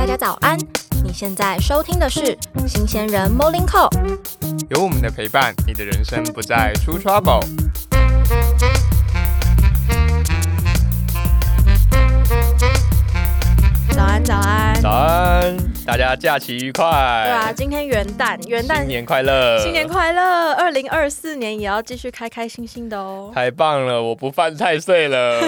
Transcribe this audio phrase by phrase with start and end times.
[0.00, 0.58] 大家早安！
[1.04, 2.34] 你现在收听的是
[2.66, 3.90] 新鲜人 Morning Call。
[4.70, 7.42] 有我们的陪伴，你的人生不再出 trouble。
[13.90, 14.80] 早安，早安！
[14.80, 16.82] 早安，大家假期愉快。
[17.26, 20.54] 对啊，今天元旦，元旦新年快乐，新年快乐！
[20.54, 23.30] 二零二四年也要继续开开心心的哦。
[23.34, 25.42] 太棒了，我不犯太岁了。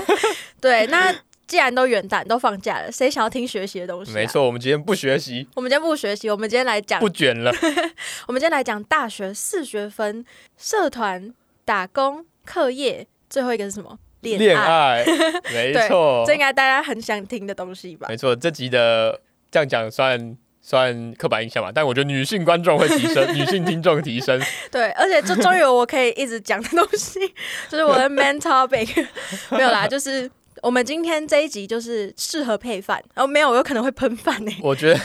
[0.60, 1.10] 对，那
[1.46, 4.14] 既然都元旦都放假了，谁想要听学习的东西、啊？
[4.14, 7.52] 没，错，我们今天不学习，我们今天不学习，我们今天来讲不，卷了。
[8.26, 10.24] 我们今天来讲大学四学分、
[10.56, 11.32] 社团、
[11.64, 13.98] 打工、课业，最后一个是什么？
[14.20, 15.04] 恋恋爱，
[15.52, 18.06] 没错这，应该大家很想听的东西吧？
[18.08, 18.34] 没错。
[18.34, 19.20] 这集的
[19.50, 24.40] 这样讲算算刻板印象吧，但我觉得女性观众会提升， 女性听众提升。
[24.70, 27.20] 对，而且这终于有我可以一直讲的东西，
[27.68, 29.06] 就是我的 main topic。
[29.50, 30.30] 没有啦，就是
[30.64, 34.98] 我们今天这一集就是适合配饭，哦，没有，有可能会喷饭呢， 我觉得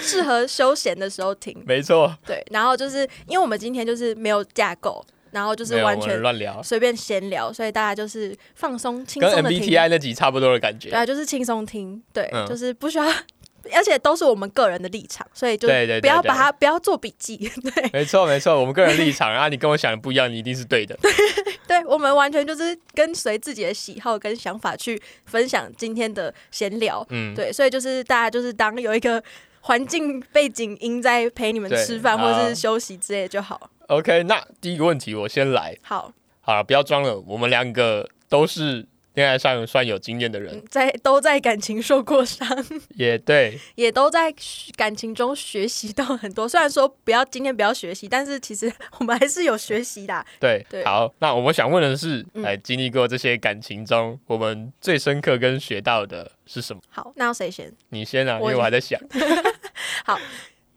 [0.00, 1.60] 适合休闲的时候听。
[1.66, 9.60] 没错，对，然后就是因为我们今天就是没有架构，然后就是完全乱聊，随便闲聊，所以大家就是放松、轻跟松的听。
[9.60, 10.90] MBTI 那集差不多的感觉。
[10.90, 13.04] 对啊，就是轻松听，对，嗯就是不需要。
[13.74, 15.68] 而且都是我们个人的立场，所以就
[16.00, 17.36] 不要把它不要做笔记，
[17.74, 20.98] 对，没错没错，我们个人立场，然后你跟我想的不一样，你一定是对的。
[21.66, 29.22] 对我们完全就是跟随自己的喜好跟想法去分享今天的闲聊，嗯，对，所以就是大家就是当有一个
[29.62, 33.70] 环境背景音在陪你们吃饭或者是休息之类的就好。
[33.88, 40.54] OK，那第一个问题我先来，好，好了，不要装了，我们两个都是恋爱上算有经验的人。
[40.54, 42.46] 嗯，，在都在感情受过伤，
[42.96, 44.32] 也对， 也都在
[44.76, 46.48] 感情中学习到很多。
[46.48, 50.24] 虽然说不要今天不要学习，但是其实我们还是有学习的。
[50.38, 50.84] 对，对。
[50.84, 52.42] 好，那我们想问的是，嗯。
[52.42, 56.80] 来经历过这些感情中，我们最深刻跟学到的是什么？
[56.88, 57.72] 好，那谁先？
[57.88, 59.00] 你先啊，因为我还在想。
[60.04, 60.16] 好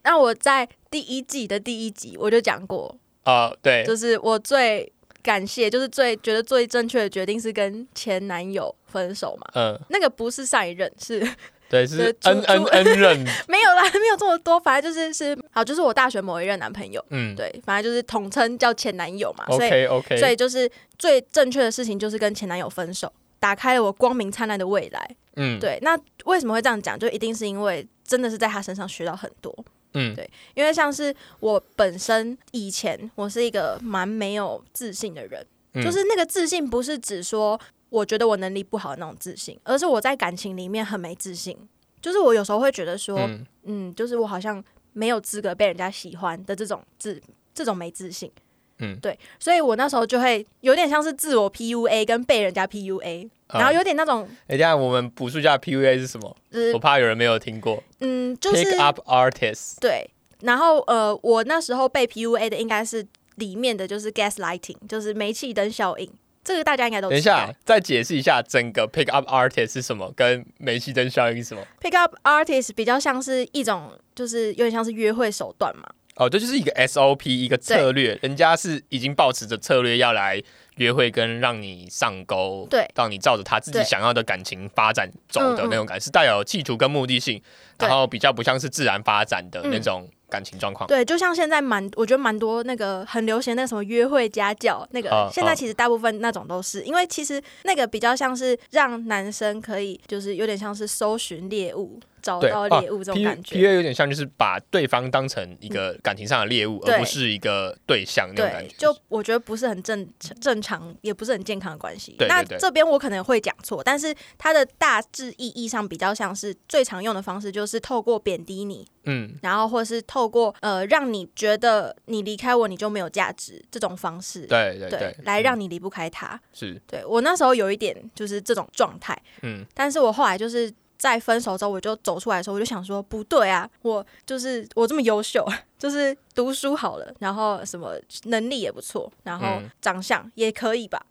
[0.04, 9.48] 那我在第一季的第一集我就讲过，啊，对，就是我最感谢，就是最觉得最正确的决定是跟前男友分手嘛。
[9.56, 11.20] 嗯，那个不是上一任，是
[11.70, 13.18] 对，是是恩恩出恩任，
[13.48, 25.16] 没有啦， 没有这么多，反正就是是好，就是我大学某一任男朋友，嗯，对，反正就是统称叫前男友嘛，所以，OK OK，所以就是最正确的事情就是跟前男友分手，打开了我光明灿烂的未来。
[25.36, 26.98] 嗯，对，那为什么会这样讲？
[26.98, 29.54] 就一定是因为真的是在他身上学到很多。
[29.94, 41.58] 嗯，对因为像是我本身以前我是一个蛮没有自信的人，嗯就是那个自信不是指说我觉得我能力不好的那种自信，而是我在感情里面很没自信。
[42.02, 44.64] 就是我有时候会觉得说，嗯嗯就是我好像
[44.94, 47.22] 没有资格被人家喜欢的这种自
[47.54, 48.32] 这种没自信。
[48.78, 56.36] 嗯对，所以我那时候就会有点像是自我 PUA 跟被人家 PUA，、啊然后有点那种哎，等一下我们补述一下 PUA 是什么？
[56.52, 60.10] 就是我怕有人没有听过嗯，就是，Pick Up Artist，对，
[60.42, 63.06] 然后呃，我那时候被 PUA 的应该是
[63.36, 66.12] 里面的就是 gaslighting，就是煤气灯效应，
[66.44, 67.54] 这个大家应该都等一下。
[67.66, 75.84] 再解释一下整个 Pick Up Artist 是什么，跟煤气灯效应是什么？Pick up artist 比较像是一种，就是有点像是约会手段嘛。
[76.20, 80.42] 哦，这就是一个 SOP，一个策略，人家是已经抱持着策略要来
[80.76, 87.42] 约会，跟让你上钩，对让你照着他自己想要的感情发展走的那种感，是带有企图跟目的性，
[87.80, 89.72] 然后比较不像是自然发展的嗯。
[89.72, 90.88] 那种感情状况。
[90.88, 103.56] 对，就像现在蛮，我觉得蛮多那个很流行那个什么约会家教，那个、现在其实大部分那种都是，因为其实那个比较像是让男生可以，就是有点像是搜寻猎物，找到猎物这种感觉。
[103.56, 110.08] P A 有点像就是把对方当成一个感情上的猎物，对而不是一个对象那种感觉。，对就我觉得不是很正
[110.40, 112.16] 正常，也不是很健康的关系。
[112.28, 126.40] 那这边我可能会讲错，但是它的大致意义上比较像是最常用的方式，就是透过贬低你，嗯，然后或是透过呃让你觉得你离开我你就没有价值这种方式，对对对，来嗯让你离不开他。
[126.54, 135.48] 是对我那时候有一点就是这种状态，嗯但是我后来就是在分手之后，我就走出来的时候，我就想说，不对啊，我就是我这么优秀，
[135.80, 137.96] 就是读书好了，然后什么
[138.26, 141.02] 能力也不错，然后嗯长相也可以吧，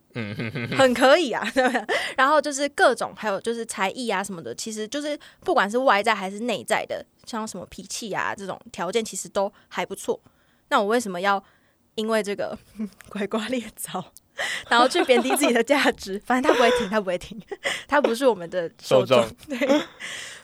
[0.77, 1.85] 很可以啊，对不对？
[2.19, 10.21] 然后就是各种，还有就是才艺啊什么的，其实就是不管是外在还是内在的，像什么脾气啊这种条件，其实都还不错。
[10.69, 11.43] 那我为什么要
[11.95, 12.57] 因为这个
[13.09, 14.13] 拐瓜裂枣，
[14.69, 16.21] 然后去贬低自己的价值？
[16.27, 17.41] 反正他不会听，他不会听，
[17.89, 19.25] 他不是我们的受众。
[19.49, 19.59] 对，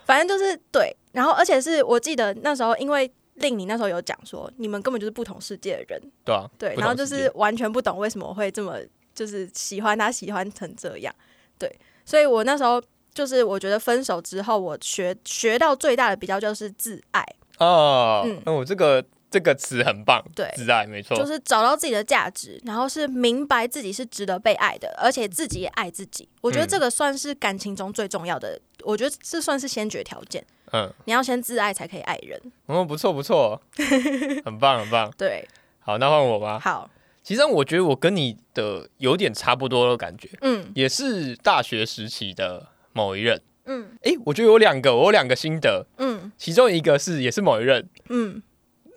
[0.05, 0.96] 反正就是对。
[1.12, 8.79] 然后而且是我记得那时候，因为令你那时候有讲说，你们根本就是不同世界的人，对啊，对，然后就是完全不懂为什么会这么
[9.14, 11.14] 就是喜欢他喜欢成这样，
[11.58, 11.73] 对，
[12.05, 12.82] 所以我那时候
[13.12, 17.25] 就是我觉得分手之后，我学学到最大的比较就是自爱，
[17.58, 18.43] 哦，嗯。
[18.44, 26.28] 那我这个这个词很棒，对自爱没错，就是找到自己的价值，然后是明白自己是值得被爱的，而且自己也爱自己。
[26.40, 30.44] 我觉得嗯这个算是感情中最重要的，我觉得这算是先决条件。
[30.72, 32.40] 嗯，你要先自爱才可以爱人。
[32.69, 33.60] 嗯，不错不错，
[34.46, 35.12] 很棒很棒。
[35.19, 35.44] 对，
[35.81, 36.60] 好，那换我吧。
[36.60, 36.88] 好，
[37.25, 43.42] 其实我觉得我跟你的有点差不多的感觉，嗯也是大学时期的某一任。
[43.66, 47.88] 嗯诶，我觉得有两个，我有两个心得，嗯其中一个是也是某一任。
[48.10, 48.42] 嗯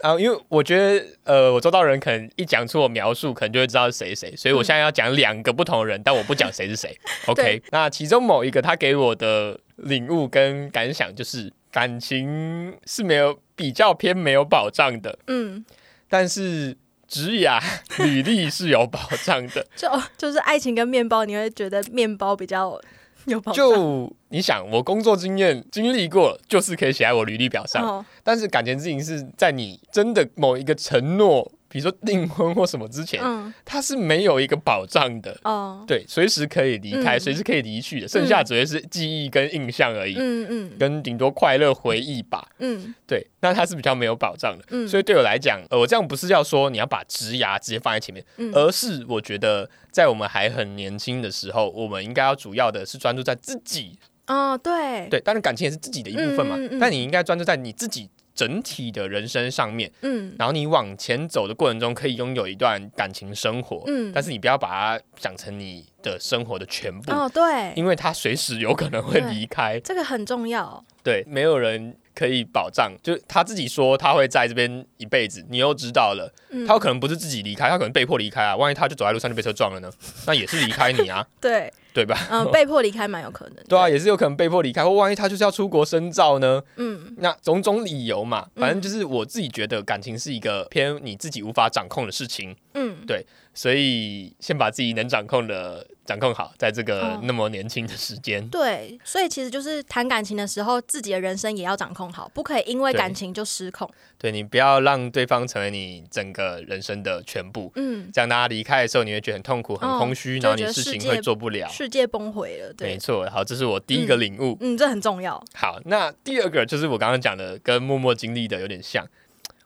[0.01, 6.95] 啊，因为我觉得，呃，我周道人可能一讲出我描述，可能就会知道是谁谁，所以我现在要讲两个不同的人，但我不讲谁是谁。
[7.27, 15.65] OK，那其中某一个他给我的领悟跟感想就是，感情是没有比较偏没有保障的，嗯，
[16.07, 16.77] 但是
[17.07, 17.59] 职涯
[17.97, 19.65] 履历是有保障的。
[19.75, 22.79] 就就是爱情跟面包，你会觉得面包比较
[23.25, 23.67] 有保障。
[23.67, 27.81] 就你想，我工作经验经历过，就是可以写在我履历表上。
[27.81, 35.37] 哦，但是感情事情是在你真的某一个承诺，比如说订婚或什么之前，嗯它是没有一个保障的。
[35.43, 42.49] 哦，对，随时可以离开，嗯随时可以离去的，剩下只会是记忆跟印象而已，嗯嗯跟顶多快乐回忆吧。
[42.59, 44.65] 嗯对，那它是比较没有保障的。
[44.71, 53.97] 嗯，所以对我来讲，呃，我这样不是要说你要把职涯直接放在前面，嗯而是我觉得在我们还很年轻的时候，我们应该要主要的是专注在自己。
[54.27, 59.91] 哦对，对，当然感情也是自己的一部分嘛，嗯嗯嗯但你应该专注在你自己整体的人生上面。
[60.01, 69.79] 嗯然后你往前走的过程中，可以拥有一段感情生活，嗯但是你不要把它想成你的生活的全部，哦对，因为他随时有可能会离开。
[69.79, 70.83] 这个很重要。
[71.03, 78.57] 对，没有人可以保障，就是他自己说他会在这边一辈子，你又知道了，嗯他有可能不是自己离开，他可能被迫离开啊。
[78.57, 79.89] 万一他就走在路上就被车撞了呢？
[80.27, 82.15] 那也是离开你啊， 对，对吧？
[82.29, 83.55] 嗯， 被迫离开蛮有可能。
[83.67, 86.61] 对啊，也是有可能被迫离开，或万一他就是要出国深造呢？
[86.75, 98.47] 嗯那种种理由嘛，嗯反正就是我自己觉得感情是一个偏你自己无法掌控的事情，嗯，对所以先把自己能掌控的掌控好，在这个哦那么年轻的时间。
[98.47, 103.87] 对，所以其实就是谈感情的时候，自己的人生也要掌控好，不可以因为感情就失控。
[104.17, 111.67] 对你不要让对方成为你整个人生的全部，嗯，这样大家离开的时候，你会觉得很痛苦、很哦空虚，就然后你事情会做不了。
[111.69, 112.73] 世界崩毁了。
[112.73, 114.57] 对，没错，好，这是我第一个领悟。
[114.61, 115.43] 嗯，这很重要。
[115.53, 119.05] 好，那第二个就是我刚刚讲的，跟默默经历的有点像。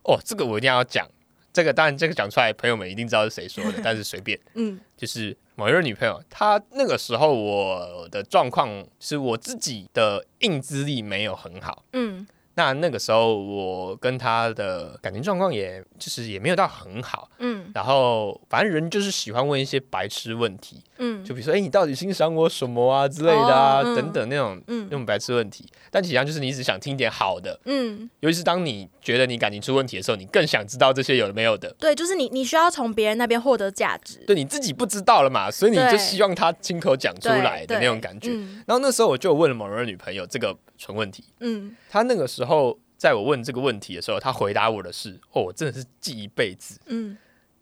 [0.03, 1.07] 哦，这个我一定要讲。
[1.53, 4.39] 这个当然，这个讲出来，朋友们一定知道是谁说的， 但是随便。
[4.55, 11.83] 嗯就是某一任女朋友，她那个时候我的状况是我自己的硬资力没有很好。
[11.93, 12.25] 嗯
[12.55, 17.29] 那那个时候我跟他的感情状况，也就是也没有到很好。
[17.39, 17.71] 嗯。
[17.73, 23.95] 然后反正人就是喜欢问一些白痴问题，嗯，就比如说，哎、你到底欣赏我什么啊之类的啊，哦嗯。
[23.95, 24.87] 等等那种嗯。
[24.89, 25.65] 那种白痴问题。
[25.89, 31.73] 但其实上就是你只想听点好的，嗯，尤其是当你觉得你感情出问题的时候，你更想知道这些有的没有的。
[31.79, 38.29] 对，就是你你需要从别人那边获得价值，对你自己不知道了嘛，所以你就希望他亲口讲出来的那种感觉。
[38.31, 38.63] 嗯。
[38.67, 41.75] 然后那时候我就问了某人的女朋友这个纯问题，嗯。
[41.89, 46.79] 他那个时候在我问这个问题的时候，他回答我的是：“哦，我真的是记一辈子。
[46.85, 47.17] 嗯”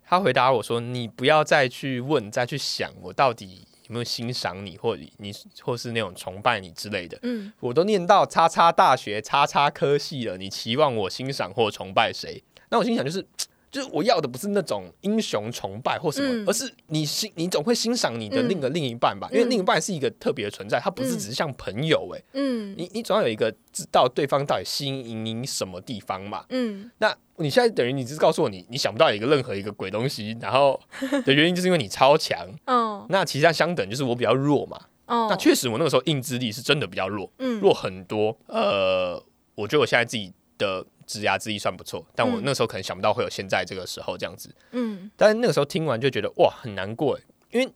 [0.05, 7.17] 他回答我说：“你不要再去问，再去想我到底有没有欣赏你，或你或是那种崇拜你之类的。
[7.23, 12.43] 嗯我都念到叉叉大学、叉叉科系了，你期望我欣赏或崇拜谁？
[12.69, 13.25] 那我心想就是。”
[13.71, 26.45] 就是我要的不是那种英雄崇拜或什么，嗯而是你欣你总会欣赏你的嗯另一个另一半吧，因为嗯另一半是一个特别的存在，他不是嗯只是像朋友哎、嗯你你总要有一个知道对方到底吸引你什么地方嘛。
[26.49, 30.79] 嗯那你现在等于你只是告诉我你你想不到一个任何一个鬼东西，然后
[31.25, 32.47] 的原因就是因为你超强。
[32.65, 34.79] 哦那其实它相等就是我比较弱嘛。
[35.05, 38.37] 哦，那确实我那个时候硬资力是真的比较弱，嗯弱很多。
[38.47, 39.21] 呃，
[39.55, 44.53] 我觉得我现在自己的职涯之一算不错，但我嗯那时候可能想不到会有现在这个时候这样子。
[44.73, 47.67] 嗯但是那个时候听完就觉得哇很难过欸，因为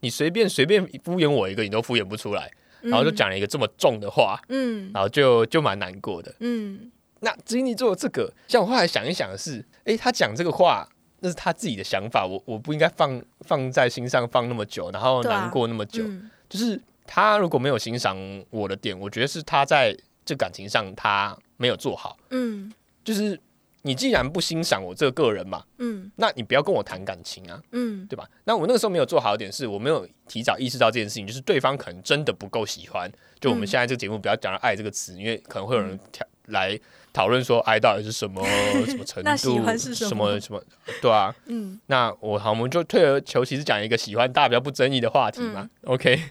[0.00, 6.34] 你随便随便敷衍我一个，你都敷衍不出来，然后就讲了一个这么重的话，嗯然后就就蛮难过的。
[6.40, 10.88] 嗯那金牛座这个，像我后来想一想的是，诶，他讲这个话，
[11.20, 16.02] 那是他自己的想法，我我不应该放放在心上放那么久，然后难过那么久。
[16.04, 18.14] 嗯就是他如果没有欣赏
[18.50, 22.18] 我的点，我觉得是他在这感情上他没有做好。
[22.30, 22.72] 嗯
[23.04, 23.38] 就是
[23.82, 28.28] 你既然不欣赏我这个个人嘛，嗯那你不要跟我谈感情啊，嗯对吧？
[28.44, 33.10] 那我那个时候没有做好一点是，我没有提早意识到这件事情，就是对方可能真的不够喜欢。
[33.40, 36.78] 就我们嗯现在这个节目不要讲到爱这个词，因为可能会有人挑来
[37.12, 38.44] 讨论说爱到底是什么
[38.86, 40.62] 什么程度，什什么么什么，
[41.00, 41.34] 对啊。
[41.46, 45.68] 嗯那我好，我们就退而求其次讲一个喜欢大家比较不争议的话题嘛。
[45.86, 46.22] OK，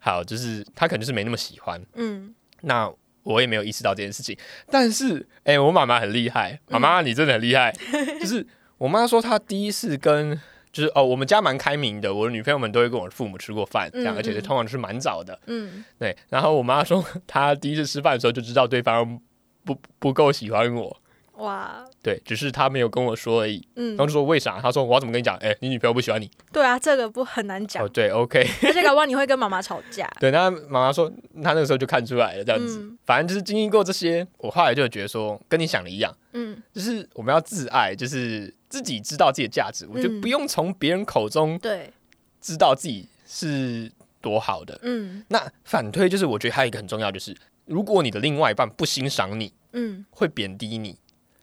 [0.00, 1.80] 好，就是他可能就是没那么喜欢。
[1.94, 2.92] 嗯，那
[3.26, 4.36] 我也没有意识到这件事情，
[4.70, 7.74] 但是，哎、我妈妈很厉害，妈妈你真的很厉害。
[8.20, 8.46] 就是
[8.78, 10.40] 我妈说她第一次跟，
[10.70, 14.42] 就是哦，我们家蛮开明的，我的女朋友们都会跟我父母吃过饭，这样，嗯而且是嗯。
[14.42, 15.38] 通常是蛮早的。
[15.46, 19.20] 嗯，对，然后我妈说她第一次吃饭的时候就知道对方
[19.64, 20.96] 不不够喜欢我，
[21.36, 23.66] 哇，对，只是他没有跟我说而已。
[23.76, 24.60] 嗯然后，就说为啥？
[24.60, 25.36] 他说我要怎么跟你讲？
[25.38, 26.30] 哎、你女朋友不喜欢你。
[26.52, 28.40] 对啊，这个不很难讲哦，，对，OK。
[28.62, 30.10] 而且搞不好你会跟妈妈吵架。
[30.18, 31.10] 对，那妈妈说
[31.42, 32.78] 她那个时候就看出来了，这样子。
[32.80, 36.12] 嗯反正就是经历过这些，我后来就觉得说，跟你想的一样。
[36.32, 41.92] 嗯，就是我们要自爱，就是自己知道自己的价值，我就嗯不用从别人口中对，
[42.40, 44.76] 知道自己是多好的。
[44.82, 47.32] 嗯那反推就是，我觉得还有一个很重要，就是
[47.66, 50.98] 如果你的另外一半不欣赏你，嗯，会贬低你，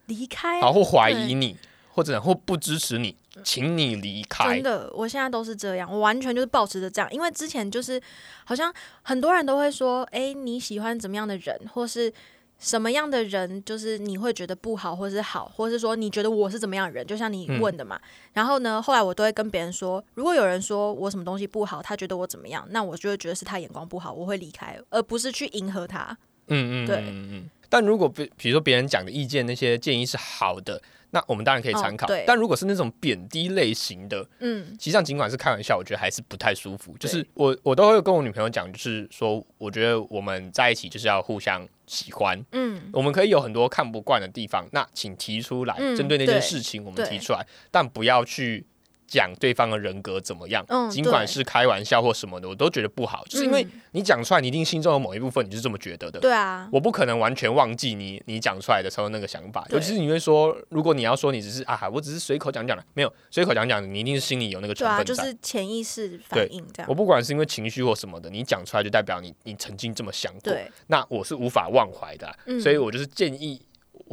[0.07, 1.55] 离开然后或怀疑你，
[1.93, 4.63] 或者或不支持你，请你离开真。
[4.63, 8.01] 的，我现在都是这样，我完全就是保持着这样，因为之前就是
[8.45, 12.11] 好像很多人都会说，哎、你喜欢怎么样的人，或是
[12.59, 17.99] 什么样的人，就是你会觉得不好，或是好，或是说你觉得我是怎么样的人，就像你嗯问的嘛。
[18.33, 26.17] 然后呢，后来我都会跟别人说，如果有人说我什么东西不好，他觉得我怎么样，那我就会觉得是他眼光不好，我会离开，而不是去迎合他。
[26.47, 27.49] 嗯嗯，对嗯嗯嗯。
[27.73, 32.05] 但如果比比如说别人讲的意见，那些建议是好的，那我们当然可以参考。
[32.05, 36.95] 哦但如果是那种贬低类型的，嗯其实上尽管是开玩笑，我觉得还是不太舒服。
[36.99, 48.67] 就是我我都会跟我女朋友讲，就是说，我觉得我们在一起就是要互相喜欢，嗯我们可以有很多看不惯的地方，那请提出来，嗯针对那件事情我们提出来，但不要去。
[49.07, 53.81] 讲对方的人格怎么样，嗯尽管是开玩笑或什么的，我都觉得不好，就是因为嗯。
[53.95, 56.19] 你讲出来，你一定心中有某一部分你是这么觉得的。
[56.19, 65.03] 对啊，我不可能完全忘记你你讲出来的时候那个想法，尤其是你会说，如果你要说你只是啊，我只是随口讲讲的，没有随口讲讲的，你一定是心里有那个成分在。
[65.03, 66.89] 就是潜意识反应这样。
[66.89, 66.95] 我。
[66.95, 73.61] 不管是因为情绪或什么的，你讲出来就代表你你曾经这么想过，对，那我是无法忘怀的所以我就是建议，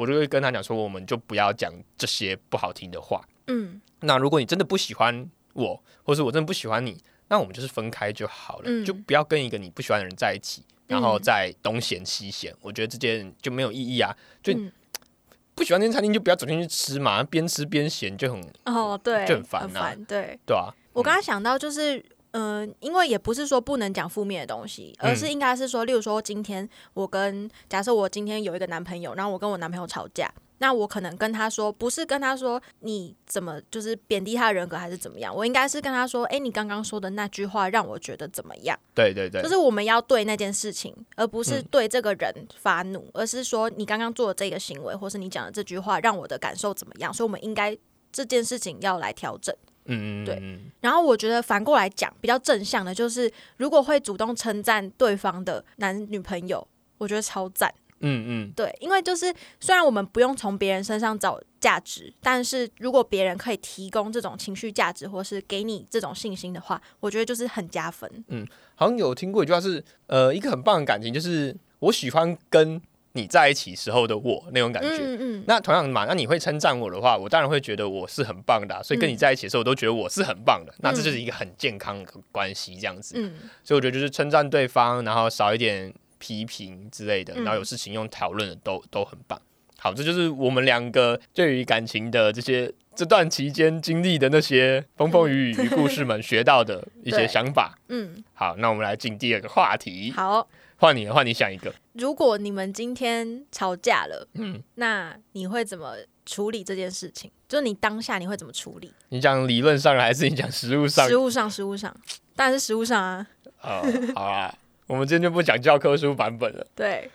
[0.01, 3.23] 我就会跟他讲说，我们就不要讲这些不好听的话。
[3.49, 6.97] 嗯那如果你真的不喜欢我，或是我真的不喜欢你，
[7.29, 12.55] 那我们就是分开就好了，嗯就不要跟一个你不喜欢的人在一起，然后嗯再东嫌西嫌。
[12.63, 14.73] 我觉得这件就没有意义啊，就嗯
[15.55, 20.39] 不喜欢那间餐厅就不要走进去吃嘛，边吃边嫌就很哦，对，就很烦啊对。
[20.47, 20.73] 对啊。
[20.95, 22.03] 我刚刚想到就是。
[22.33, 38.79] 嗯，因为也不是说不能讲负面的东西，而是应该是说，例如说今天我跟假设我今天有一个男朋友，然后我跟我男朋友吵架，那我可能跟他说，不是跟他说你怎么就是贬低他的人格还是怎么样，我应该是跟他说，哎、你刚刚说的那句话让我觉得怎么样？
[38.95, 47.77] 对对对，就是我们要对那件事情，而不是嗯对这个人发怒，而是说你刚刚做的这个行为，或是你讲的这句话让我的感受怎么样，所以我们应该
[48.13, 49.53] 这件事情要来调整。
[49.91, 56.67] 嗯嗯对嗯然后我觉得反过来讲，比较正向的就是，如果会主动称赞对方的男女朋友，
[56.99, 57.73] 我觉得超赞。
[58.03, 59.31] 嗯嗯对，因为就是
[59.61, 68.11] 虽然我们不用从别人身上找价值，但是如果别人可以提供这种情绪价值，或是给你这种信心的话，我觉得就是很加分。
[68.29, 72.81] 嗯好像有听过一句话是，呃，一个很棒的感情就是我喜欢跟
[73.13, 74.89] 你在一起时候的我那种感觉。
[74.91, 80.73] 嗯嗯那同样嘛，那你会称赞我的话，我当然会觉得我是很棒的啊、所以跟你在一起的时候，我都觉得我是很棒的。
[80.79, 83.15] 那这就是一个很健康的关系，这样子。
[83.17, 89.41] 嗯所以我觉得就是称赞对方，然后少一点批评之类的，嗯然后有事情用讨论的都都很棒。
[89.79, 97.79] 好，这就是我们两个对于感情的这些这段期间经历的那些风风雨雨 与故事们学到的一些想法。
[97.89, 100.47] 嗯，好，那我们来进第二个话题，好。
[100.77, 101.71] 换你了，换你想一个。
[101.93, 107.31] 如果你们今天吵架了，嗯，那你会怎么处理这件事情？
[107.49, 108.93] 就是你当下你会怎么处理？
[109.09, 111.09] 你讲理论上还是你讲实物上？
[111.09, 111.95] 实物上，实物上，
[112.37, 113.27] 当然是实物上啊。
[113.63, 113.83] 哦，
[114.15, 114.57] 好啊，
[114.87, 116.67] 我们今天就不讲教科书版本了。
[116.75, 117.11] 对，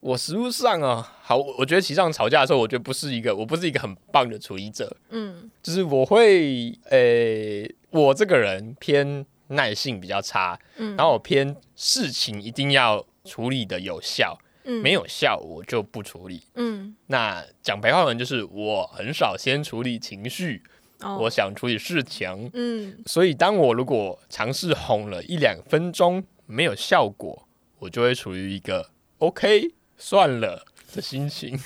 [0.00, 14.80] 我实物上啊，好，我我觉得其实上吵架的时候，我觉得不是一个，我不是一个很棒的处理者，嗯就是我会，诶、我这个人偏耐性比较差，嗯，然后我偏事情一定要处理的有效，嗯。
[14.82, 16.44] 没有效我就不处理。
[16.54, 16.94] 嗯。
[17.08, 20.62] 那讲白话文就是我很少先处理情绪，
[21.00, 21.18] 哦。
[21.22, 23.02] 我想处理事情，嗯。
[23.06, 27.46] 所以当我如果尝试哄了一两分钟没有效果，
[27.80, 30.64] 我就会处于一个 OK 算了
[30.94, 31.58] 的心情，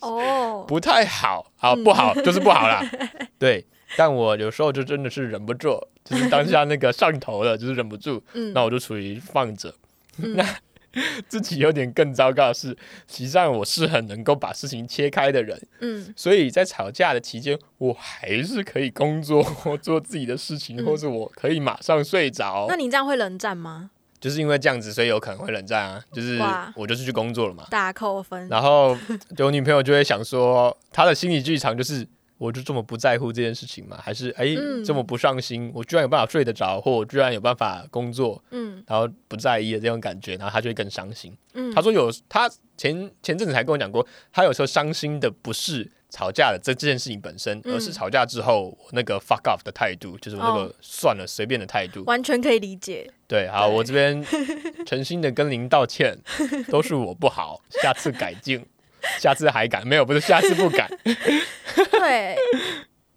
[0.00, 0.64] 哦。
[0.68, 1.84] 不太好，好嗯。
[1.84, 2.82] 不好就是不好啦。
[3.38, 3.64] 对，
[3.96, 9.72] 但我有时候就真的是忍不住，就是当下那个上头了，就是忍不住，嗯那我就处于放着。
[10.20, 10.44] 嗯那
[11.28, 12.68] 自己有点更糟糕的是，
[13.06, 22.76] 实际上我是很能够把事情切开的人，嗯所以在吵架的期间，我还是可以工作或做自己的事情，嗯或者我可以马上睡着那。
[22.76, 23.90] 你这样会冷战吗？
[24.20, 26.02] 就是因为这样子，所以有可能会冷战啊。
[26.12, 26.40] 就是
[26.74, 28.48] 我就是去工作了嘛，大扣分。
[28.48, 28.96] 然后
[29.36, 32.06] 就我女朋友就会想说，她的心理剧场就是。
[32.38, 33.98] 我就这么不在乎这件事情吗？
[34.02, 35.70] 还是哎、嗯这么不上心？
[35.74, 41.36] 我居然有办法睡得着，或我居然有办法工作，嗯然后不在意的这种感觉，然后他就会更伤心。
[41.54, 52.04] 嗯，他说有他前前阵子才跟我讲过，他有时候伤心的不是吵架的这这件事情本身，嗯而是吵架之后那个 fuck off 的态度，就是我那个哦算了随便的态度。
[52.04, 53.10] 完全可以理解。
[53.26, 54.24] 对，好，我这边
[54.86, 56.16] 诚心的跟您道歉，
[56.70, 58.64] 都是我不好，下次改进，
[59.18, 60.04] 下次还敢没有？
[60.04, 60.88] 不是下次不敢。
[61.90, 62.36] 对，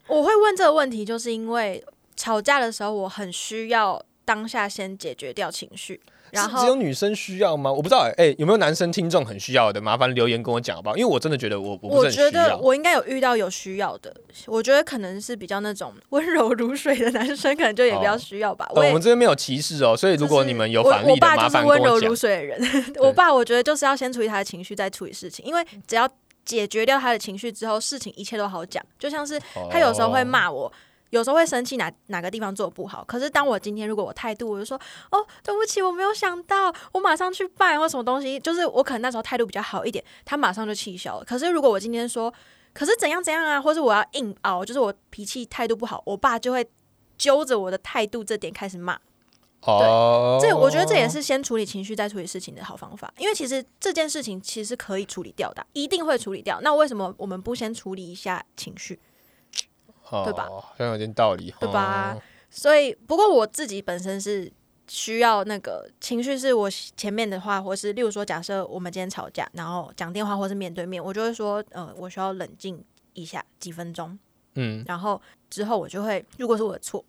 [0.08, 1.84] 我会问这个问题，就是因为
[2.16, 7.72] 吵架的时候，我很需要当下先解决掉情绪，然后只有女生需要吗？
[7.72, 9.80] 我不知道哎、欸有没有男生听众很需要的？
[9.80, 10.98] 麻烦留言跟我讲好不好？
[10.98, 12.32] 因为我真的觉得我我不我觉。
[12.32, 14.16] 得我应该有遇到有需要的，
[14.48, 18.66] 我觉得可能是比较那种温柔如水的男生，可能就也比较需要吧。
[18.74, 22.62] 我呃，我们这边没有歧视哦，所以如果你们有反例的，我我爸麻就是温柔如水的人。
[23.00, 26.10] 我爸我觉得就是要先处理他的情绪，再处理事情，因为只要
[26.46, 28.82] 解决掉他的情绪之后，事情一切都好讲。
[28.98, 29.38] 就像是
[29.70, 30.72] 他有时候会哦骂我。
[31.12, 34.76] 有时候会生气哪哪个地方做的不好，可是当我今天如果我态度，我就说
[35.12, 41.26] 哦对不起，我没有想到，我马上去办或什么东西，就是我可能那时候态度比较好一点，他马上就气消了。
[41.26, 42.34] 可是如果我今天说，
[42.74, 46.68] 可是怎样怎样啊，或是我要硬熬，就是我脾气态度不好，我爸就会
[47.18, 48.98] 揪着我的态度这点开始骂。
[49.64, 56.60] 哦，这我觉得这也是先处理情绪再处理事情的好方法，因为其实这件事情其实可以处理掉的，一定会处理掉。
[56.62, 59.00] 那为什么我们不先处理一下情绪？
[60.26, 60.48] 对吧？
[60.50, 60.60] 哦？
[60.60, 62.14] 好像有点道理，对吧？
[62.14, 62.22] 哦。
[62.50, 64.52] 所以，不过我自己本身是
[64.88, 74.20] 需要那个情绪，是我前面的话，或是例如说，假设我们今天吵架，然后讲电话或是面对面，我就会说，呃，我需要冷静一下几分钟，
[74.56, 77.04] 嗯，然后之后我就会，如果是我的错，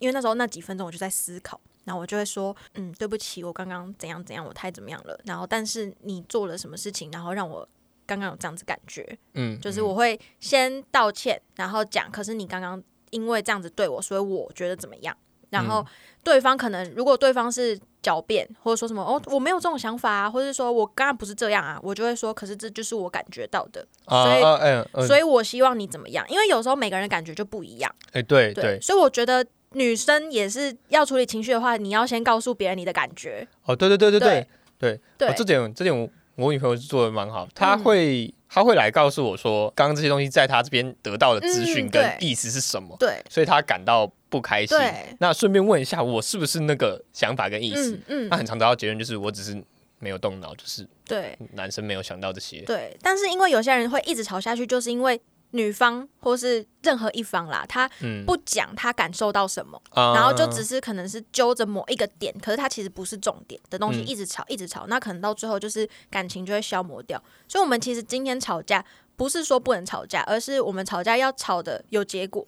[0.00, 7.68] 因为那时候那几分钟我就在思考，然后我就会说，嗯，对不起，我刚刚怎样怎样，我太怎么样了，然后但是你做了什么事情，然后让我
[8.10, 15.16] 刚刚有这样子感觉，嗯，就是我会先道歉，然后讲，可是你刚刚因为这样子对我，所以我觉得怎么样？
[15.50, 15.86] 然后
[16.24, 25.06] 对方可能如果对方是狡辩，或者说什么哦，我没有这种想法啊，或者是说我刚刚不是这样啊，我就会说，可是这就是我感觉到的，所以嗯。
[25.06, 26.26] 所以我希望你怎么样？
[26.28, 28.80] 因为有时候每个人感觉就不一样，哎对对，对。
[28.80, 34.46] 所以我觉得女生也是要处理情绪的话，你要先告诉别人你的感觉，哦对对对对对。
[34.78, 34.98] 对。
[35.18, 36.08] 对，哦这点这点我
[36.40, 44.76] 我女朋友是做的蛮好，她会她会来告诉我说，刚刚这些东西在她这边得到的资讯嗯跟意思是什么，对所以她感到不开心。
[45.18, 47.92] 那顺便问一下，我是不是那个想法跟意思？
[48.08, 49.62] 嗯嗯，那很常得到结论就是我只是
[49.98, 52.60] 没有动脑，就是对男生没有想到这些。
[52.62, 52.96] 对。
[53.02, 55.20] 但是因为有些人会一直吵下去，就是因为
[55.52, 67.20] 女方或是任何一方啦，他嗯，不讲他感受到什么，啊然后就只是可能是揪着某一个点，可是它其实不是重点的东西，嗯一直吵一直吵，那可能到最后就是感情就会消磨掉。
[67.48, 68.84] 所以，我们其实今天吵架
[69.16, 72.46] 不是说不能吵架，而是我们吵架要吵的有结果。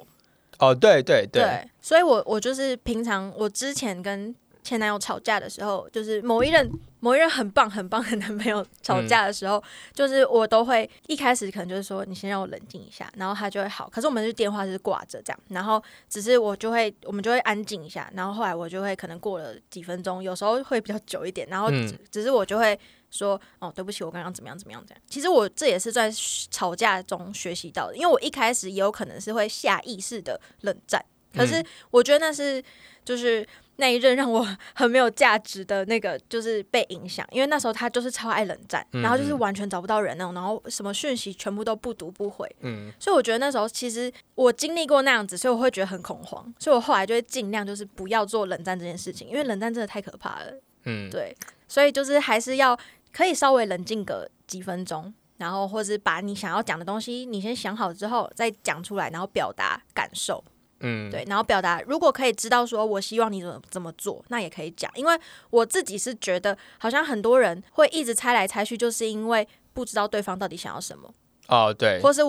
[0.58, 4.32] 哦对对对，所以我我就是平常我之前跟
[4.62, 6.70] 前男友吵架的时候，就是某一任
[7.00, 13.88] 某一任很棒很棒的男朋友吵架的时候，就是我都会一开始可能就是说你先让我冷静一下，然后他就会好。
[13.90, 22.78] 可是我们是电话是挂着这样，然后只是我就会我们就会安静一下，然后后来我就会可能过了几分钟，有时候会比较久一点，然后嗯只,、只是我就会。
[23.14, 25.02] 说哦，对不起，我刚刚怎么样怎么样怎样。
[25.06, 26.10] 其实我这也是在
[26.50, 32.62] 吵架中学习到的，因为我一开始也有可能是会下意识的冷战，可是我觉得那是
[33.04, 42.92] 就是那一任让我 很没有价值的那个，就是被影响，因为那时候他就是超爱冷战，嗯然后就是完全找不到人那种，然后什么讯息全部都不读不回，嗯。
[43.00, 50.52] 所以我觉得那时候其实我经历过那样子，所以我会觉得很恐慌，所以我后来就会尽量就是不要做冷战这件事情，因为冷战真的太可怕了。
[50.84, 51.34] 嗯，对，
[51.68, 52.78] 所以就是还是要
[53.12, 60.42] 可以稍微冷静个几分钟，然后或是把你想要讲的东西，你先想好之后再讲出来，然后表达感受，
[60.82, 65.18] 嗯，对，然后表达如果可以知道说我希望你怎么怎么做，那也可以讲，因为
[65.50, 71.12] 我自己是觉得好像很多人会一直猜来猜去，就是因为不知道对方到底想要什么，
[71.48, 72.20] 哦对，或是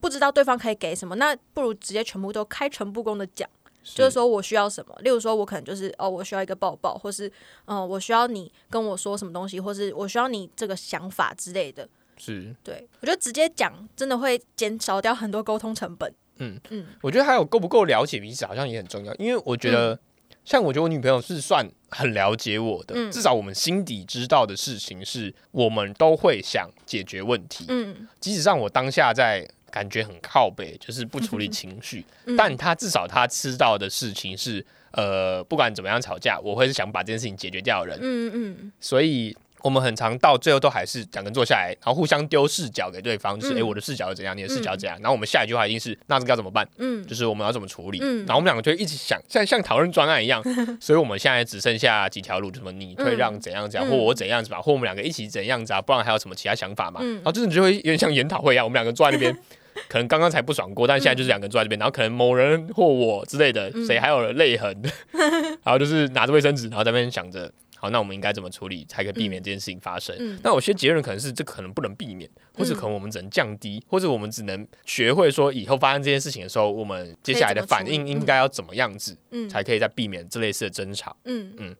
[0.00, 3.48] 不知道对方可以给什么，那不如直接全部都开诚布公的讲。
[3.84, 7.26] 就是说我需要什么，例如说，我可能就是哦，我需要一个抱抱，或是
[7.64, 11.88] 嗯、呃我需要你跟我说什么东西，或是我需要你这个想法之类的。
[12.16, 16.14] 是，对我觉得直接讲真的会减少掉很多沟通成本。
[16.42, 16.60] 嗯。
[16.70, 16.86] 嗯。
[17.00, 19.14] 我觉得还有够不够了解彼此，好像也很重要。
[19.16, 19.98] 因为我觉得，
[20.44, 23.10] 像我觉得我女朋友是算很了解我的，嗯。
[23.10, 27.64] 至少我们心底知道的事情是，我们都会想解决问题。
[27.68, 28.08] 嗯。
[28.20, 32.36] 即使让我当下在感觉很靠北，就是不处理情绪，嗯。
[32.36, 38.72] 但她至少她知道的事情是，呃，不管怎么样吵架，我会是想把这件事情解决掉的人，嗯嗯。
[38.80, 39.36] 所以。
[39.64, 46.66] 我们很常到最后都还是两个人坐下来，然后互相丢视角给对方，就是嗯诶，我的视角是怎样，你的视角是怎样，然后我们下一句话一定是那这个要怎么办？
[46.78, 47.06] 嗯。
[47.06, 48.18] 就是我们要怎么处理，嗯。
[48.26, 50.42] 然后我们两个就会一起想，像像讨论专案一样，
[50.80, 53.90] 所以我们现在只剩下几条路，什么你退让怎样怎样，嗯。
[53.90, 57.00] 或我怎样子吧，或我们两个一起怎样子啊，不然还有什么其他想法嘛？
[57.02, 57.14] 嗯。
[57.16, 59.36] 然后就是你就会有点像研讨会一样，我们两个坐在那边，
[59.88, 63.86] 可能刚刚才不爽过，但现在就是两个人坐在这边，然后可能某人或我之类的，嗯。
[63.86, 64.82] 谁还有泪痕，
[65.64, 67.50] 然后就是拿着卫生纸，然后在那边想着。
[67.82, 70.14] 好，那我们应该怎么处理才可以避免这件事情发生？
[70.20, 70.38] 嗯。
[70.44, 79.48] 那有些结论可能是这可能不能避免，或者可能我们只能降低，或者我们只能学会说以后发生这件事情的时候，我们接下来的反应应该要怎么样子，嗯。
[79.48, 81.16] 才可以再避免这类似的争吵。
[81.24, 81.52] 嗯。
[81.58, 81.76] 嗯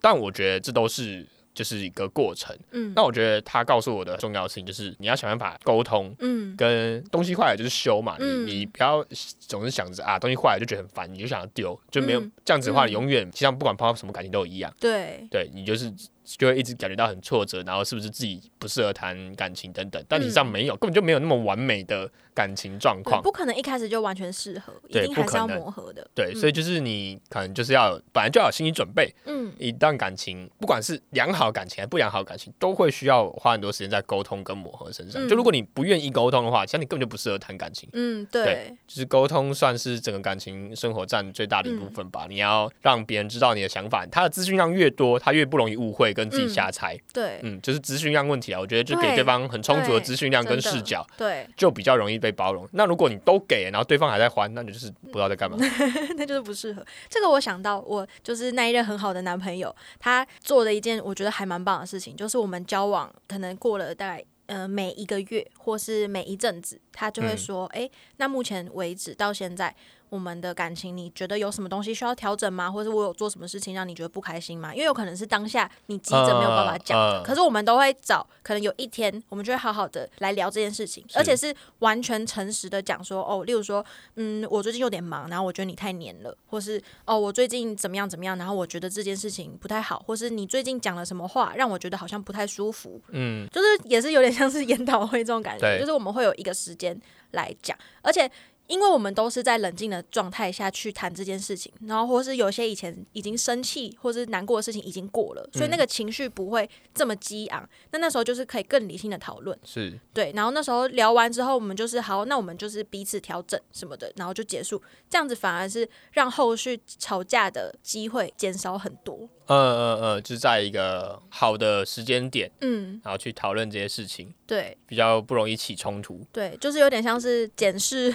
[0.00, 2.56] 但我觉得这都是就是一个过程。
[2.70, 2.92] 嗯。
[2.94, 6.14] 那我觉得他告诉我的重要性就是你要想办法沟通。
[6.20, 6.56] 嗯。
[6.56, 8.46] 跟东西坏了就是修嘛，嗯。
[8.46, 9.04] 你你不要
[9.40, 12.32] 总是想着啊东西坏了就觉得很烦，你就想要丢，就没有、嗯。
[12.44, 15.92] 这样子的话，永远其实不管碰到什么感情都一样，对，对你就是
[16.24, 23.20] 就会一直感觉到很挫折，然后是不是自己不适合谈感情等等，但实际上没有，根本就没有那么完美的感情状况。
[23.22, 26.08] 不可能一开始就完全适合，一对定还是要磨合的。
[26.14, 35.24] 对，嗯所以就是你可能就是要本来就要有心理准备，嗯一段感情，不管是良好感情还是不良好感情，都会需要花很多时间在沟通跟磨合身上。
[35.24, 37.88] 嗯就如果你不愿意沟通的话，其实你根本就不适合谈感情。
[37.92, 42.26] 嗯，对，就是沟通算是整个感情生活占最大的一部分嗯吧。
[42.28, 46.98] 你要让别人知道你的想法，他的资讯量越多，他越不容易误会跟自己瞎猜。
[47.12, 48.60] 对嗯就是资讯量问题啊。
[48.60, 52.68] 我觉得就给对对方很充足的对资讯量跟视角，对，就比较容易被包容。
[52.72, 55.56] 那如果你都给，然后对方还在还，那你就是不知道在干嘛。
[56.16, 56.84] 那就是不适合。
[57.08, 64.24] 这个我想到，我就是那一任很好的男朋友，他做了一件我觉得还蛮棒的事情，就是我们交往可能过了大概。
[64.46, 69.74] 呃，每一个月或是每一阵子，他就会嗯说：“诶，那目前为止到现在，
[70.12, 72.70] 我们的感情，你觉得有什么东西需要调整吗？
[72.70, 74.74] 或者我有做什么事情让你觉得不开心吗？
[74.74, 83.82] 因为有可能是当下你急着没有办法讲可是我们都会找，可能有一天我们就会好好的来聊这件事情，而且是完全诚实的讲说，哦，例如说，
[84.16, 98.30] 嗯，我最近有点忙，然后我觉得你太黏了，或是哦，我最近怎么样怎么样，然后我觉得这件事情不太好，或是你最近讲了什么话让我觉得好像不太舒服，嗯，就是也是有点像是 研讨会这种感觉，就是我们会有一个时间来讲，而且。
[98.72, 107.68] 因为我们都是在冷静的状态下去谈这件事情，然后或是有些以前已经生气或是难过的事情已经过了，所以那个情绪不会这么激昂。
[107.90, 110.32] 那那时候就是可以更理性的讨论，是对。
[110.34, 114.82] 然后那时候聊完之后，我们就是好，那我们就是彼此调整什么的，然后就结束。
[115.10, 119.28] 这样子反而是让后续吵架的机会减少很多。
[119.48, 126.24] 嗯嗯嗯，就是在一个好的时间点，嗯，然后去讨论这些事情，对比较不容易起冲突。
[126.32, 128.14] 对，就是有点像是检视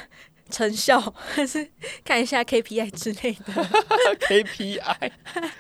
[0.50, 1.70] 成效， 还是
[2.04, 3.54] 看一下 KPI 之类的。
[4.28, 5.12] KPI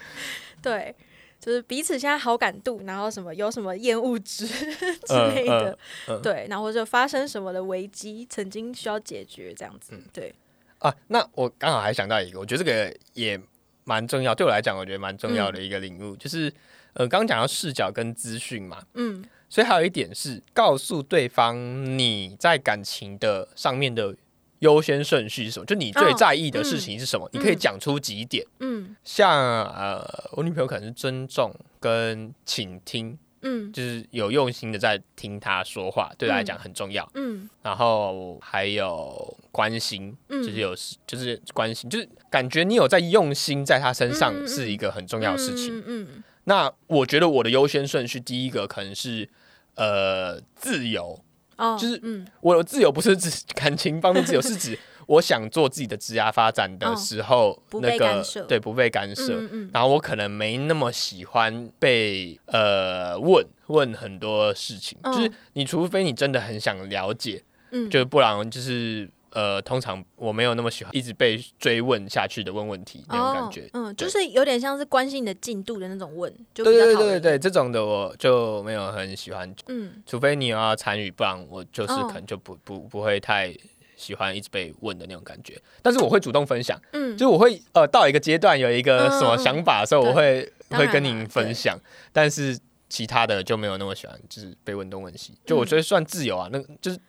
[0.62, 0.95] 对，
[1.39, 5.78] 就是彼此现在好感度，然后什么有什么厌恶值之嗯类的，
[6.21, 10.04] 对，然后就发生什么的危机，曾经需要解决这样子，嗯。
[10.12, 10.34] 对，
[10.80, 13.39] 啊，那我刚好还想到一个，我觉得这个也
[13.84, 16.52] 蛮重要，对我来讲，我觉得蛮重要的一个领悟，就是
[16.93, 19.23] 呃，刚刚讲到视角跟资讯嘛，嗯。
[19.50, 21.56] 所以还有一点是告诉对方
[21.97, 24.13] 你在感情的上面的
[24.60, 28.46] 优先顺序是什么，就你最哦在意的事情是什么，你可以嗯讲出几点。
[28.60, 28.96] 嗯。
[29.04, 29.32] 像
[29.65, 33.72] 呃，我女朋友可能是尊重跟倾听，嗯。
[33.72, 37.08] 就是有用心的在听她说话，对她来讲很重要。
[37.13, 37.50] 嗯。
[37.62, 40.41] 然后还有关心，嗯。
[40.43, 45.78] 就是有就是关心，就是感觉你有在用心在她身上是一个很重要的事情。
[45.80, 46.24] 嗯嗯。
[46.46, 49.30] 那我觉得我的优先顺序，第一个可能是
[49.76, 51.20] 呃自由。
[51.58, 52.26] 哦，就是嗯。
[52.41, 59.39] 我的自由不是指感情方面自由，是指 我想做自己的职业发展的时候，哦那个对不被干涉。
[59.39, 59.70] 嗯嗯。
[59.74, 67.41] 然后我可能没那么喜欢被呃问问很多事情，哦就是你除非你真的很想了解，
[67.72, 73.67] 嗯，就不然就是呃，通常我没有那么喜欢一直被追问下去的问问题那种感觉。
[73.73, 80.01] 哦嗯，就是有点像是关心你的进度的那种问，就对对对对对，，这种的我就没有很喜欢，嗯。
[80.05, 82.07] 除非你要参与，不然我就是哦。
[82.07, 83.53] 可能就不不不会太
[83.95, 85.59] 喜欢一直被问的那种感觉。
[85.81, 90.09] 但是我会主动分享，嗯，就是我会呃到一个阶段有一个嗯什么嗯想法的时候，对。
[90.09, 91.79] 我会会跟您分享，
[92.11, 92.57] 但是
[92.89, 95.33] 其他的就没有那么喜欢，就是被问东问西。
[95.45, 96.99] 就我嗯觉得算自由啊，那就是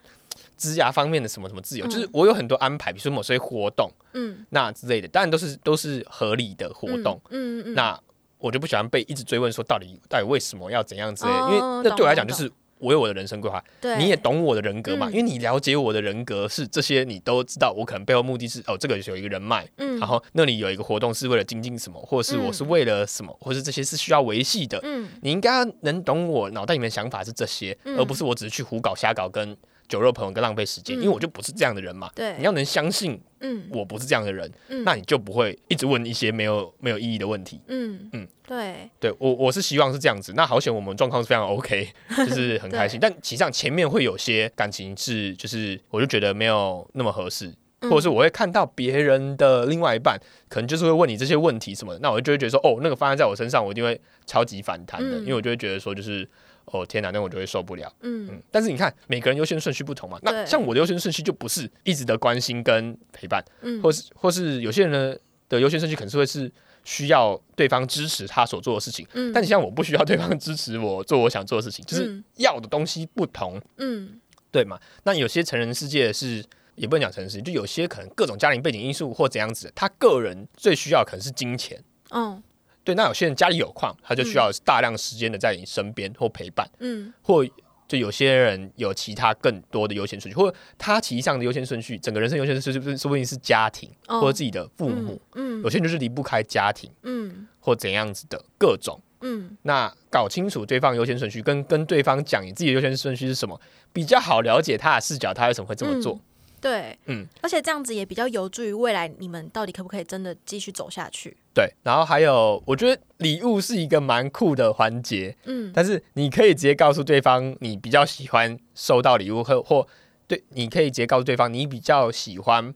[0.58, 7.18] 职涯方面的什么什么自由，就是我有很多安排，比如说某些活动嗯那之类的，当然都是都是合理的活动。
[7.30, 7.98] 嗯嗯，那
[8.38, 15.08] 我就不喜欢被一直追问说到底到底为什么要怎样之类的，因为那对我来讲就是我有我的人生规划，对，你也懂我的人格嘛？
[15.10, 17.72] 因为你了解我的人格是这些，你都知道。
[17.76, 24.78] 我可能背后目的是哦，这个有一个人脉，嗯，然后那里有一个活动是为了精进什么，或者是我是为了什么，或是这些是需要维系的。
[24.84, 29.56] 嗯你应该能懂我脑袋里面想法是这些，而不是我只是去胡搞瞎搞跟
[29.88, 32.10] 酒肉朋友跟浪费时间，嗯因为我就不是这样的人嘛。
[32.14, 37.60] 对，你要能相信嗯我不是这样的人，嗯那你就不会一直问一些没有没有意义的问题。
[37.68, 40.32] 嗯嗯嗯对，对我我是希望是这样子。
[40.36, 43.00] 那好险，我们状况是非常 OK， 就是很开心。
[43.00, 47.46] 但其实上前面会有些感情是，就是我就觉得没有那么合适，
[47.80, 56.28] 嗯或者是我会看到别人的另外一半，可能就是会问你这些问题什么的，那我就会觉得说，哦，那个发生在我身上，我一定会超级反弹的，嗯因为我就会觉得说，就是。
[56.72, 57.92] 哦天哪，那我就会受不了。
[58.00, 60.18] 嗯嗯，但是你看，每个人优先顺序不同嘛。
[60.22, 65.16] 那像我的优先顺序就不是一直的关心跟陪伴，嗯，或是或是有些人呢
[65.48, 66.50] 的优先顺序可能是会是
[66.84, 74.78] 需要对方支持他所做的事情，嗯，但你像我不需要对方支持我做我想做的事情，就是嗯要的东西不同，嗯对嘛？
[75.04, 76.44] 那有些成人世界是。
[76.78, 81.76] 也不能讲成人世界，就有些可能各种家庭背景因素或怎样子，他个人最需要的可能是金钱。
[82.10, 82.40] 哦
[82.88, 87.12] 对，那有些人家里有矿，他就需要大量时间的在你身边或陪伴，嗯。
[87.20, 87.46] 或
[87.86, 97.46] 就有些人有其他更多的优先顺序，或者他其实上的优先顺序，整个人生优先顺序说不定是家庭、哦或者自己的父母，嗯有些人就是离不开家庭嗯。
[97.60, 98.98] 或怎样子的各种。
[99.20, 99.54] 嗯。
[99.64, 103.60] 那搞清楚对方优先顺序，跟跟对方讲你自己的优先顺序是什么，
[103.92, 106.18] 比较好了解他的视角，他为什么会这么做。
[106.60, 111.36] 对，嗯，而且这样子也比较有助于未来你们到底可不可以真的继续走下去。
[111.54, 115.72] 对，然后还有，我觉得礼物是一个蛮酷的环节，嗯。
[115.74, 119.86] 但是你可以直接告诉对方你比较喜欢收到礼物，或或
[120.26, 122.74] 对，你可以直接告诉对方你比较喜欢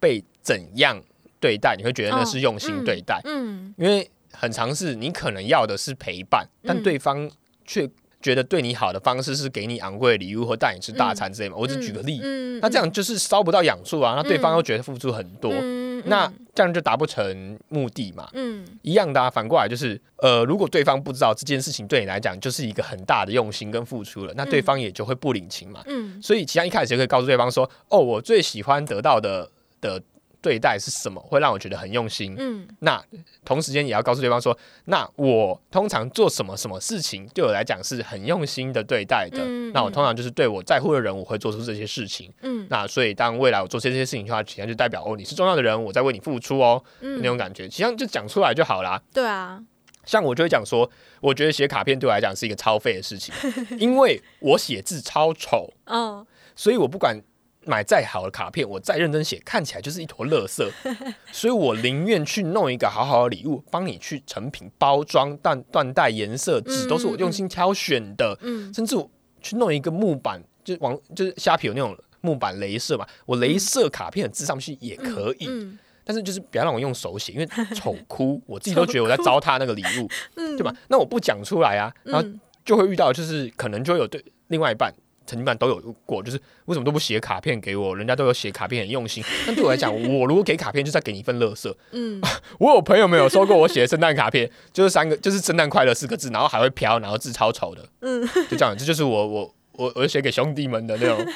[0.00, 1.02] 被怎样
[1.38, 6.82] 对待，你会觉得那是用心对待，嗯因为很常是你可能要的是陪伴，但嗯。
[6.82, 7.30] 对方
[7.64, 7.88] 却
[8.24, 11.56] 觉得对你好的方式是给你昂贵的礼物或带你吃大餐之类嘛。
[11.58, 18.26] 我只举个例，嗯那这样就是烧不到痒处啊，那对方又觉得付出很多，嗯那这样就达不成目的嘛。
[18.32, 25.82] 嗯一样的啊，反过来就是，呃，如果对方不知道这件事情对你来讲就是一个很大的用心跟付出了，那对方也就会不领情嘛。
[25.84, 29.50] 嗯所以，其实一开始就可以告诉对方说，哦，我最喜欢得到的
[29.82, 30.00] 的
[30.44, 32.36] 对待是什么，会让我觉得很用心。
[32.38, 33.02] 嗯那
[33.46, 39.38] 同时间也要告诉对方说，那我通常做什么什么事情对我来讲是很用心的对待的。
[39.42, 42.30] 嗯那我通常就是对我在乎的人，我会做出这些事情。
[42.42, 49.00] 嗯那所以当未来我做这些事情的话，实际上就代表哦，你是重要的人，我在为你付出哦，那种嗯，感觉，实际上就讲出来就好啦。
[49.14, 49.62] 对啊，
[50.04, 50.90] 像我就会讲说，
[51.22, 53.34] 我觉得写卡片对我来讲是一个超费的事情，
[53.78, 56.26] 因为我写字超丑，嗯
[56.56, 57.20] 所以我不管
[57.66, 60.68] 买再好的卡片，我再认真写，看起来就是一坨垃圾，
[61.32, 75.78] 所以我宁愿去弄一个好好的礼物，帮你去成品包装、缎缎带、颜色、纸嗯都是我用心挑选的，嗯甚至我去弄一个木板，就是网就是虾皮有那种木板镭射嘛，我镭射卡片的字上去也可以，嗯。
[76.06, 80.54] 但是就是不要让我用手写，因为丑哭，我自己都觉得我在糟蹋那个礼物， 嗯。
[80.56, 80.74] 对吧？
[80.88, 82.40] 那我不讲出来啊，然后嗯。
[82.64, 84.90] 就会遇到，就是可能就会有对另外一半。
[85.26, 87.96] 曾经班都有过，就是为什么都不写卡片给我？
[87.96, 89.24] 人家都有写卡片，很用心。
[89.46, 91.76] 但对我来讲，我如果给卡片，就是在给你一份乐色。
[91.92, 92.20] 嗯
[92.58, 98.76] 我有朋友没有收过我写的圣诞卡片，就是三个，就是圣诞快乐四个字，然后还会飘，然后字超丑的，嗯就这样。
[98.76, 101.26] 这就是我我我我写给兄弟们的那种，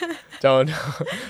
[0.40, 0.64] 叫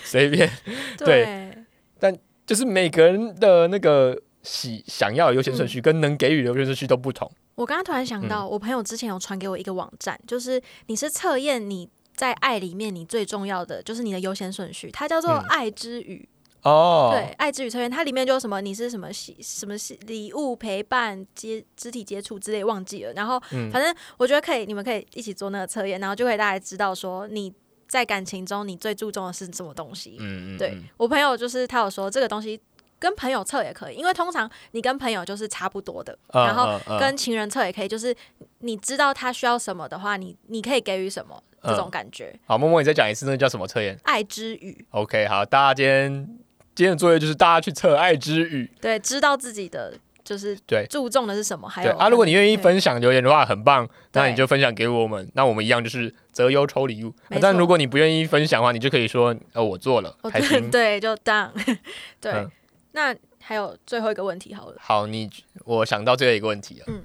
[0.03, 0.51] 随便，
[0.99, 1.51] 对
[1.99, 2.17] 但
[2.47, 7.31] 就是每个人的那个喜想要的优先顺序跟能给予的优先顺序都不同。
[7.55, 15.45] 我刚刚突然想到，嗯我朋友之前有传给我一个网站，就是你是测验你在爱里面你最重要的，就是你的优先顺序，它叫做嗯。
[15.49, 16.29] 爱之语。
[16.63, 23.71] 哦，对，爱之语测验，它里面就有什么你是什么喜什么喜礼物陪伴接肢体接触之类忘记了，然后嗯。
[23.71, 27.55] 反正我觉得可以，你们可以一起做那个测验，然后就可以大概知道说你
[27.87, 30.17] 在感情中你最注重的是什么东西。
[30.19, 30.83] 嗯嗯，对嗯。
[30.97, 32.61] 我朋友就是他有说这个东西
[32.99, 38.15] 跟朋友测也可以，因为通常你跟朋友就是差不多的，嗯然后跟情人测也可以，就是
[38.59, 42.35] 你知道他需要什么的话，你你可以给予什么这种嗯感觉。
[42.47, 46.27] 好，默默你再讲一次，那个叫什么测验爱之语，？OK，好，大家今天
[46.75, 48.71] 今天的作业就是大家去测爱之语。
[48.81, 49.95] 对，知道自己的
[50.25, 57.39] 就是对注重的是什么，还有啊，如果你愿意分享留言的话，很棒，那对你就分享给我们，那我们一样就是择优抽礼物没。
[57.41, 60.71] 但如果你不愿意分享的话，你就可以说，呃，我做了，哦开心。
[60.71, 61.53] 对，就当
[62.21, 62.33] 对。
[62.33, 62.51] 嗯
[62.93, 65.31] 那还有最后一个问题好了，好，你
[65.65, 67.03] 我想到最后一个问题了，嗯，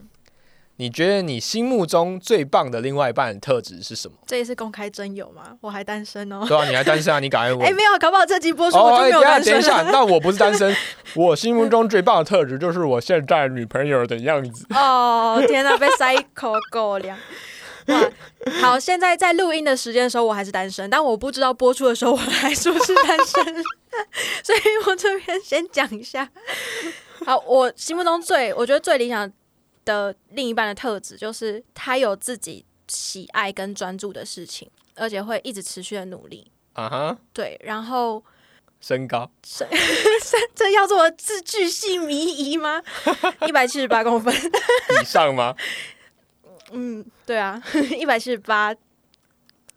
[0.83, 4.17] 你觉得你心目中最棒的另外一半的特质是什么？
[4.27, 5.57] 这一次公开真友吗？
[5.61, 6.43] 我还单身哦。
[6.45, 7.21] 对啊，你还单身啊？
[7.21, 7.71] 你赶快问 哎、。
[7.71, 10.75] 没有，搞不好这集播出哦，哎，我就没有单身等一下，那我不是单身，
[11.15, 14.65] 我心目中最棒的特质就是我现在女朋友的样子。
[14.75, 17.17] 哦，天哪，被塞一口狗粮。
[17.87, 18.01] 哇，
[18.61, 23.63] 好，现在在录音的时间的时候，我还是单身，但我不知道播出的时候我还是不是单身，
[24.43, 26.29] 所以我这边先讲一下。
[27.25, 29.31] 好，我心目中最我觉得最理想
[29.85, 36.51] 的另一半的特质，就是他有自己喜爱跟专注的事情，而且会一直持续的努力。
[36.73, 38.23] 啊哈，对，然后
[38.81, 39.67] 身高身
[40.55, 42.81] 这要做字巨细迷疑吗？
[43.47, 45.55] 一百七十八公分，以上吗？
[46.71, 47.61] 嗯，对啊，
[47.97, 48.75] 一百七十八，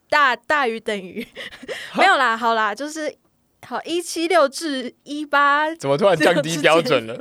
[0.08, 1.26] 大大于等于
[1.94, 3.14] 没有啦，好啦，就是
[3.66, 7.20] 好一七六至一八，怎么突然降低标准了？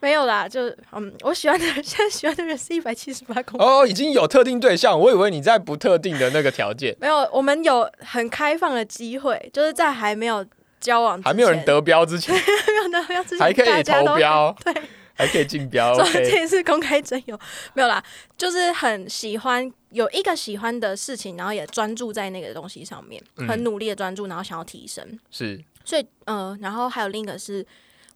[0.00, 3.66] 没有啦，就嗯，我喜欢的人，现在喜欢的人是一百七十八公分。
[3.66, 10.44] 哦，已经有特定对象，我以为你在不特定的那个条件，没有，我们有很开放的机会，就是在还没有
[10.80, 14.74] 交往之前，还没有人得标之前， 没有得标之前，还可以投标，对，
[15.14, 15.94] 还可以竞标。
[15.94, 17.38] 说 这 OK，也是公开征友，
[17.74, 18.02] 没有啦，
[18.38, 23.46] 就是很喜欢有一个喜欢的事情，然后也专注在那个东西上面，嗯。
[23.46, 25.18] 很努力的专注，然后想要提升。
[25.30, 25.62] 是。
[25.84, 27.66] 所以，呃，然后还有另一个是，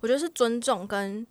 [0.00, 1.26] 我觉得是尊重跟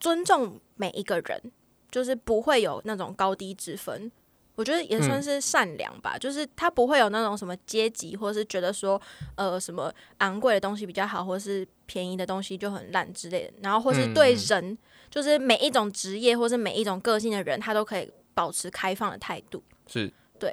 [0.00, 1.52] 尊重每一个人，
[1.90, 4.10] 就是不会有那种高低之分。
[4.54, 9.00] 我觉得也算是善良吧，就是他不会有那种什么阶级，或是觉得说，
[9.36, 13.52] 呃，什么昂贵的东西比较好，或是便宜的东西就很烂之类的。
[13.62, 19.62] 然后，或是对嗯人，就是每一种职业或是每一种个性的人，他都可以保持开放的态度。
[19.86, 20.52] 是，对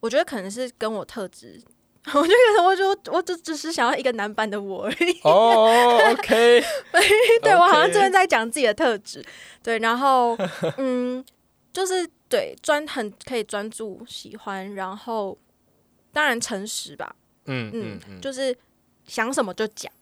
[0.00, 1.58] 我觉得可能是跟我特质，
[2.06, 5.20] 我就觉得我就我只只是想要一个男版的我而已。
[5.24, 6.62] 哦，OK，
[7.42, 9.22] 对我好像真的在讲自己的特质，
[9.62, 10.36] 对，然后
[10.78, 11.22] 嗯，
[11.72, 15.36] 就是对专很可以专注喜欢，然后
[16.12, 17.14] 当然诚实吧，
[17.46, 18.56] 嗯嗯就是
[19.06, 19.92] 想什么就讲，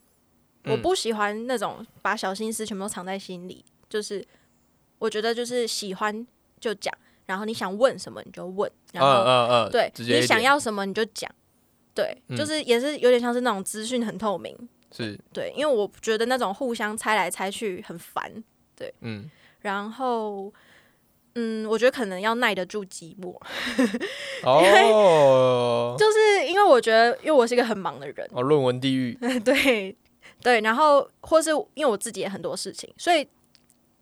[0.64, 4.24] 我嗯不喜欢那种把小心思全部都藏在心里，就是
[4.98, 6.24] 我觉得就是喜欢
[6.60, 6.94] 就讲，
[7.26, 11.28] 然后你想问什么你就问，然后、嗯嗯嗯，对你想要什么你就讲，
[11.96, 12.36] 对，嗯。
[12.36, 14.56] 就是也是有点像是那种资讯很透明，
[14.92, 18.30] 是，对，因为我觉得那种互相猜来猜去很烦。
[18.76, 18.94] 对。
[19.00, 19.28] 嗯，
[19.60, 20.52] 然后，
[21.34, 23.34] 嗯，我觉得可能要耐得住寂寞，
[24.44, 29.96] 哦， 就是因为我觉得，因为我是一个很忙的人，哦，论文地狱， 对
[30.42, 33.26] 对，然后或是因为我自己也很多事情，所以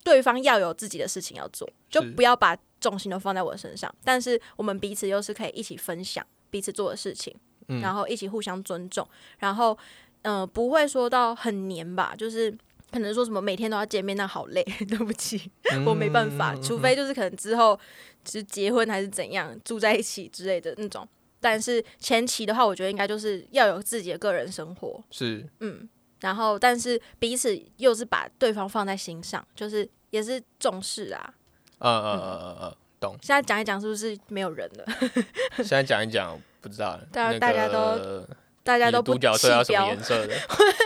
[0.03, 3.93] 对方要有自己的事情要做，就不要把重心都放在我身上。
[4.05, 7.35] 但是我们彼此又是可以一起分享彼此做的事情，
[7.69, 9.07] 嗯然后一起互相尊重，
[9.39, 9.77] 然后
[10.23, 12.57] 嗯、呃不会说到很黏吧，就是。
[12.93, 15.51] 可能说什么每天都要见面，那好累， 对不起，
[15.85, 17.77] 我没办法，嗯除非就是可能之后
[18.23, 21.05] 就是结婚还是怎样住在一起之类的那种。
[21.41, 25.89] 但是前期的话，我觉得应该就是要有自己的个人生活，是，嗯，
[26.21, 31.35] 然后但是彼此又是把对方放在心上，就是也是重视啊。
[31.81, 33.17] 嗯嗯嗯嗯嗯，懂。
[33.21, 34.85] 现在讲一讲是不是没有人了？
[35.57, 38.27] 现在讲一讲，不知道了，大大家都
[38.63, 40.35] 大家都不独角兽要什么，颜色的？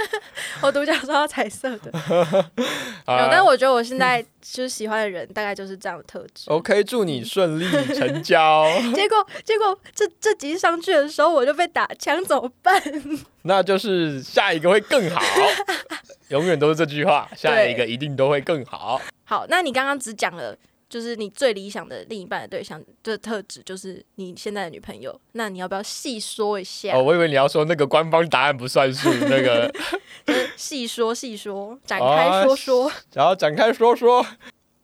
[0.61, 1.93] 我独角兽要彩色的。
[3.07, 6.51] 有，啊但我觉得我现在就是喜欢的人大概就是这样的特质。
[6.51, 7.64] OK，祝你顺利
[7.95, 8.67] 成交。
[8.93, 12.83] 结果结果这这集上去的时候我就被打枪，怎么办？
[13.43, 15.23] 那就是下一个会更好，
[16.31, 19.01] 永远都是这句话，下一个一定都会更好。
[19.25, 20.57] 好，那你刚刚只讲了。
[20.88, 25.20] 就是你最理想的另一半的对象的特质，就是你现在的女朋友。
[25.33, 26.96] 那你要不要细说一下？
[26.96, 29.72] 哦，我以为你要说那个官方答案不算数，那个，
[30.57, 32.92] 细说细说，展开说说。
[33.12, 34.24] 然后展开说说。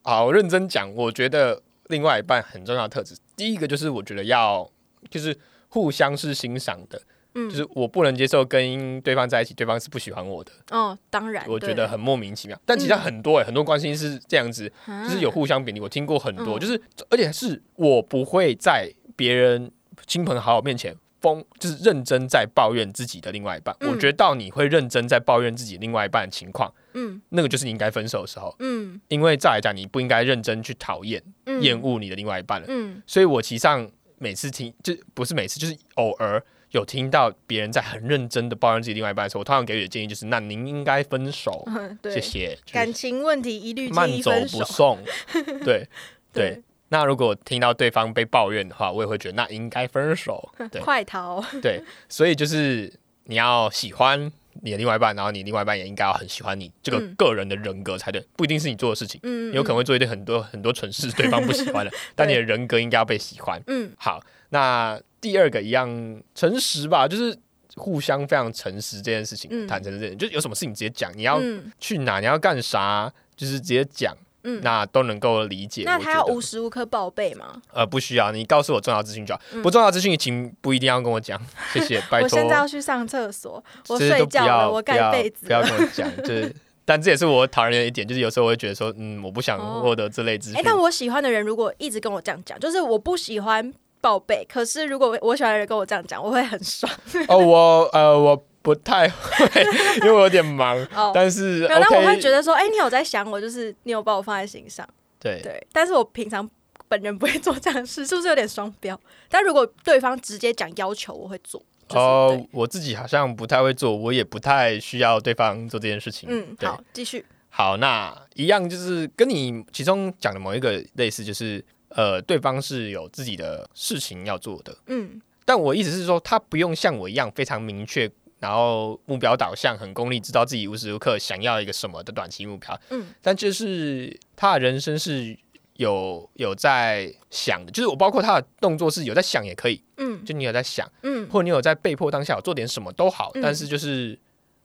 [0.02, 4.70] 好，认真讲，我觉得另外一半很重要的特质，第一个就是我觉得要
[5.08, 5.34] 就是
[5.68, 7.00] 互相是欣赏的，
[7.34, 12.58] 嗯，就是我不能接受跟对方在一起，对方是不喜欢我的，哦，当然，我觉得很莫名其妙。
[12.64, 14.72] 但其实很多、欸很多关系是这样子，
[15.04, 19.70] 就是有互相贬低，我听过很多，嗯就是而且是我不会在别人
[20.06, 23.74] 亲朋好友面前疯，就是认真在抱怨自己的另外一半。
[23.80, 23.90] 嗯。
[23.90, 27.20] 我觉得到你会认真在抱怨自己另外一半的情况，嗯。
[27.30, 29.00] 那个就是你应该分手的时候，嗯。
[29.08, 32.66] 因为再来讲你不应该认真去讨厌、嗯，厌恶你的另外一半了。
[32.68, 33.02] 嗯。
[33.06, 36.42] 所以我其实上每次听，就不是每次，就是偶尔。
[36.74, 42.48] 有听到别人在很认真的抱怨自己另外一半的时候，我通常给予的建议就是：那您应该分手， 嗯，对，谢谢。
[42.64, 44.64] 就是感情问题一律慢走不。
[44.64, 44.98] 送。
[45.64, 45.88] 对
[46.32, 50.52] 对，那如果听到对方被抱怨的话，我也会觉得那应该分手。
[50.70, 51.44] 对快逃！
[51.62, 52.92] 对，所以就是
[53.24, 54.30] 你要喜欢
[54.62, 59.20] 你的另外一半，然后你另外一半也应该要很喜欢你这个嗯个人的人格才对，不一定是你做的事情。
[59.22, 63.62] 嗯，你有可能会做一堆很多很多蠢事，对方不喜欢的， 但你的人格应该要被喜欢。
[63.66, 64.20] 嗯好，
[64.50, 65.88] 那第二个一样
[66.34, 67.34] 诚实吧，就是
[67.76, 74.14] 互相非常诚实这件事情，嗯坦诚这件事情，就是有什么事情直接讲，你要嗯去哪，你要干啥，就是直接讲。
[74.46, 75.84] 嗯那都能够理解。
[75.86, 77.62] 那他要无时无刻报备吗？
[77.72, 81.40] 呃不需要，你告诉我重要资讯就好，不重要资讯请不一定要跟我讲，
[81.72, 82.20] 谢谢，拜托。
[82.20, 85.62] 嗯我现在要去上厕所，我睡觉了，我盖被子不要。
[85.62, 86.54] 跟我讲， 就是。
[86.86, 90.58] 但这也是我讨厌的一点，就是有时候我会觉得说，嗯，我不想哦获得这类资讯。
[90.58, 93.72] 哎、但我喜欢的人如果一直跟我这样讲，就是我不喜欢
[94.04, 96.92] 报备，可是如果我喜欢的人跟我这样讲，我会很爽。
[97.26, 99.62] 哦，我呃，我不太会，
[100.02, 100.76] 因为我有点忙。
[100.94, 104.86] 哦，但是那我会觉得说，哎、你有在想我，就是你有把我放在心上，
[105.18, 105.66] 对对。
[105.72, 106.46] 但是我平常
[106.86, 109.00] 本人不会做这样的事，是不是有点双标？
[109.30, 111.58] 但如果对方直接讲要求，我会做。
[111.88, 116.28] 就是、哦对，我自己好像不太会做，我也不太需要对方做这件事情。
[116.30, 117.24] 嗯，好，继续。
[117.48, 121.64] 好，那一样就是跟你其中讲的某一个类似，就是
[121.94, 125.20] 呃，对方是有自己的事情要做的，嗯。
[125.44, 133.08] 但我意思是说，他不用像我一样非常明确，然后目标导向很功利，知道自己无时无刻想要一个什么的短期目标，嗯。
[133.20, 135.38] 但就是他的人生是
[135.74, 140.24] 有有在想的，就是我包括他的动作是有在想也可以，嗯。
[140.24, 141.28] 就你有在想，嗯。
[141.28, 143.42] 或者你有在被迫当下有做点什么都好，嗯。
[143.42, 144.18] 但是就是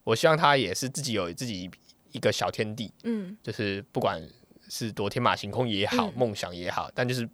[0.05, 1.69] 我希望他也是自己有自己
[2.13, 3.37] 一个小天地，嗯。
[3.43, 4.25] 就是不管
[4.69, 6.13] 是多天马行空也好，嗯。
[6.15, 7.27] 梦想也好，但就是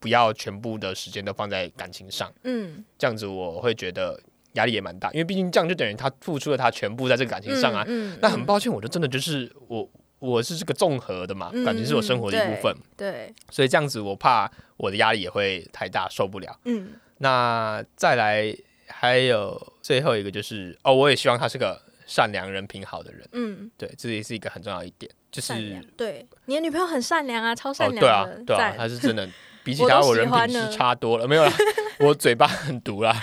[0.00, 4.20] 不要全部的时间都放在感情上，嗯，这样子我会觉得
[4.54, 7.84] 压力也蛮大，因为毕竟这样就等于他付出了他全部在这个感情上啊。
[7.86, 16.58] 嗯，嗯那很抱歉，我就真的就是我我是这个综合的嘛，嗯感情是我生活的一部分，对，所以这样子我怕我的压力也会太大，受不了。
[16.64, 16.92] 嗯。
[17.20, 25.52] 那再来还有最后一个就是哦，我也希望他是个善良、人品好的人，嗯，对，这也是一个很重要一点，就是。
[25.96, 29.28] 对，你的女朋友很善良啊，超善哦，良对啊，，对啊，她是真的，
[29.64, 31.52] 比起他我人品是差多了，没有啦，
[32.00, 33.14] 我嘴巴很毒啦。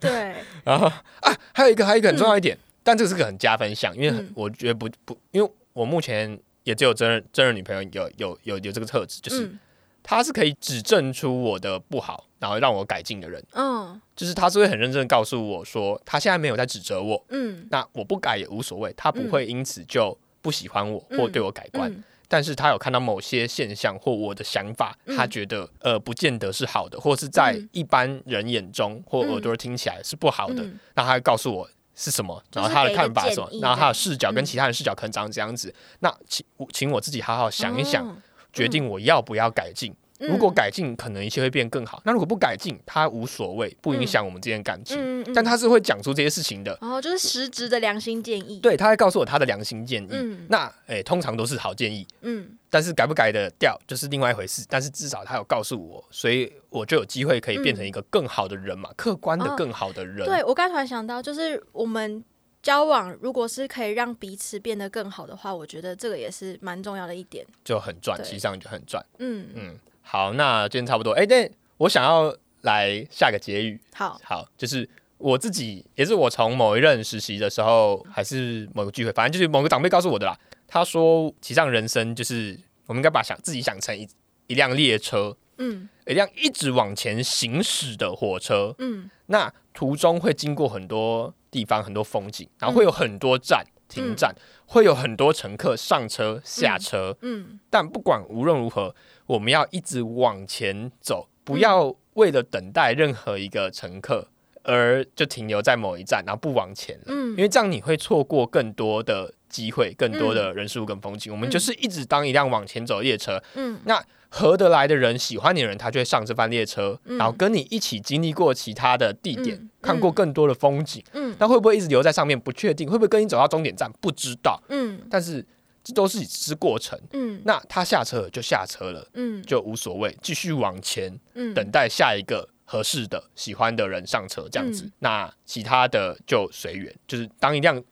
[0.00, 0.34] 对，
[0.64, 0.86] 然后
[1.20, 9.58] 啊，还有一个，还有一个很重要一点，但这个是个很加分项，因为我觉得不不，因为我目前也只有真人真人女朋友有有有有这个特质，就是嗯。
[10.04, 14.00] 她是可以指正出我的不好，然后让我改进的人，嗯。
[14.16, 17.64] 就是她是会很认真的告诉我说，她现在没有在指责我，嗯。
[17.70, 21.90] 那我不改也无所谓，她不会因此就不喜欢我或对我改观。
[21.90, 22.04] 嗯。
[22.28, 25.16] 但是他有看到某些现象或我的想法，嗯。
[25.16, 27.68] 他觉得呃不见得是好的，或是在嗯。
[27.72, 30.78] 一般人眼中或耳朵听起来是不好的，嗯。
[30.94, 38.16] 那他会告诉我是什么，然后他的看法是什么，然后他的视角跟嗯其他人视角可能长这样子，那请请我自己好好想一想，哦
[38.52, 39.94] 决定我要不要改进。
[40.22, 44.96] 嗯如果改进，可能一切会变更好；那如果不改进，他无所谓，不影响我们之间感情。
[44.98, 50.08] 嗯嗯但他是会讲出这些事情的，然后就是实质的良心建议，，对他会告诉我他的良心建议。
[50.12, 52.06] 嗯那诶、通常都是好建议。
[52.20, 54.64] 嗯但是改不改得掉就是另外一回事。
[54.68, 60.24] 但是至少他有告诉我，所以我就有机会可以变成一个更好的人嘛，客观的哦更好的人。
[60.26, 62.24] 对我刚突然想到，就是我们
[62.62, 67.44] 交往如果是可以让彼此变得更好的话，我觉得这个也是蛮重要的一点。
[67.62, 69.04] 就很赚，其实际上就很赚。
[69.18, 71.12] 嗯，嗯，好，那今天差不多。
[71.12, 71.48] 哎、但，
[71.78, 73.80] 我想要来下个结语。
[73.94, 74.88] 好，好，就是
[75.18, 80.38] 我自己也是我从某一任实习的时候，还是某个聚会，反正就是某个长辈告诉我的啦。
[80.66, 84.08] 他说，骑上人生就是我们应该把想自己想成一
[84.46, 88.74] 一辆列车，嗯一辆一直往前行驶的火车。
[88.78, 94.34] 嗯那途中会经过很多地方、很多风景，然后会有很多站、停站，
[94.66, 97.16] 会有很多乘客上车、下车。
[97.22, 98.94] 嗯但不管无论如何，
[99.32, 104.28] 我们要一直往前走，不要为了等待任何一个乘客
[104.62, 107.04] 而就停留在某一站，然后不往前了。
[107.06, 111.32] 嗯因为这样你会错过更多的机会、更多的人事物跟风景。
[111.32, 121.02] 我们就是一直当一辆往前走的列车，嗯那合得来的人、喜欢你的人，他就会上这班列车，嗯然后跟你一起经历过其他的地点，嗯看过更多的风景。
[121.14, 122.38] 嗯那会不会一直留在上面？
[122.38, 123.90] 不确定，会不会跟你走到终点站？
[124.00, 124.62] 不知道。
[124.68, 125.44] 嗯但是
[125.84, 126.98] 这都是只是过程。
[127.12, 134.84] 嗯那他下车了就下车了，嗯就无所谓，继续往前嗯等待下一个合适的、喜欢的人上车，这样子。
[134.84, 137.82] 嗯那其他的就随缘，就是当一辆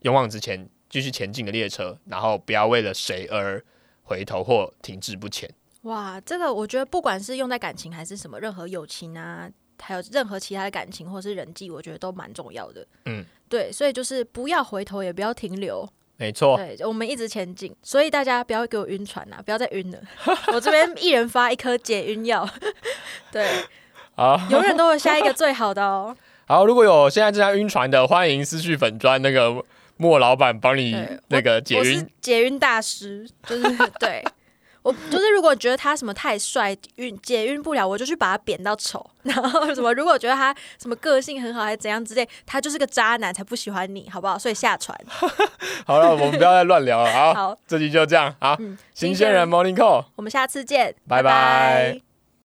[0.00, 3.62] 勇往直前、继续前进的列车，然后不要为了谁而
[4.02, 5.48] 回头或停滞不前。
[5.82, 12.86] 哇，这个我觉得不管是用在感情还是什么，任何友情啊，还有任何其他的感情或是人际，我觉得都蛮重要的。
[13.06, 15.88] 嗯，对，所以就是不要回头，也不要停留，
[16.20, 17.74] 没错，对，我们一直前进。
[17.82, 19.98] 所以大家不要给我晕船啊，不要再晕了。
[20.52, 22.46] 我这边一人发一颗解晕药，
[23.32, 23.48] 对，
[24.14, 26.14] 好永远都有下一个最好的哦。
[26.46, 29.64] 好，如果有现在正在晕船的，欢迎私讯粉砖那个
[29.96, 30.94] 莫老板帮你
[31.28, 32.06] 那个解晕。
[32.20, 33.62] 解晕大师，就是
[33.98, 34.22] 对
[34.82, 39.04] 我就是如果觉得他什么太帅，运解运不了，我就去把他贬到丑。
[39.22, 44.38] 然后什么，如果觉得他什么个性很好，还是怎样之类，他就是个渣男，才不喜欢你，好不好？
[44.38, 44.98] 所以下船。
[45.86, 47.12] 好了，我们不要再乱聊了。
[47.12, 48.34] 好，好，这集就这样。
[48.40, 52.00] 好，嗯，新鲜人 Morning Call，我们下次见，拜拜